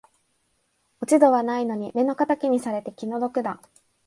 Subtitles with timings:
[1.01, 3.61] 落ち度はないのに目の敵にされて気の毒だ